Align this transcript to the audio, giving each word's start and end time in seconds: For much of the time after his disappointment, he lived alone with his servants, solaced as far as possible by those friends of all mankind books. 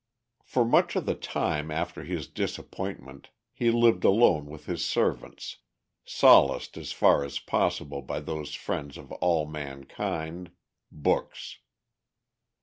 For 0.43 0.65
much 0.65 0.95
of 0.95 1.05
the 1.05 1.13
time 1.13 1.69
after 1.69 2.03
his 2.03 2.27
disappointment, 2.27 3.29
he 3.53 3.69
lived 3.69 4.03
alone 4.03 4.47
with 4.47 4.65
his 4.65 4.83
servants, 4.83 5.57
solaced 6.03 6.75
as 6.75 6.91
far 6.91 7.23
as 7.23 7.37
possible 7.37 8.01
by 8.01 8.19
those 8.21 8.55
friends 8.55 8.97
of 8.97 9.11
all 9.11 9.45
mankind 9.45 10.49
books. 10.91 11.59